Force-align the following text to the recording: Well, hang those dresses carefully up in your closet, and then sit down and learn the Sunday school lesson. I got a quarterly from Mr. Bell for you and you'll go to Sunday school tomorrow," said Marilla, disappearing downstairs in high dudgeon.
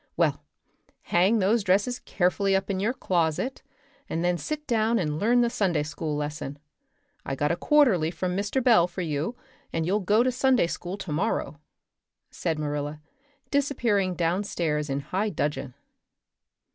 Well, 0.17 0.43
hang 1.03 1.37
those 1.37 1.63
dresses 1.63 1.99
carefully 1.99 2.55
up 2.55 2.71
in 2.71 2.79
your 2.79 2.91
closet, 2.91 3.61
and 4.09 4.25
then 4.25 4.35
sit 4.35 4.65
down 4.65 4.97
and 4.97 5.19
learn 5.19 5.41
the 5.41 5.49
Sunday 5.51 5.83
school 5.83 6.15
lesson. 6.15 6.57
I 7.23 7.35
got 7.35 7.51
a 7.51 7.55
quarterly 7.55 8.09
from 8.09 8.35
Mr. 8.35 8.63
Bell 8.63 8.87
for 8.87 9.01
you 9.01 9.35
and 9.71 9.85
you'll 9.85 9.99
go 9.99 10.23
to 10.23 10.31
Sunday 10.31 10.65
school 10.65 10.97
tomorrow," 10.97 11.59
said 12.31 12.57
Marilla, 12.57 12.99
disappearing 13.51 14.15
downstairs 14.15 14.89
in 14.89 15.01
high 15.01 15.29
dudgeon. 15.29 15.75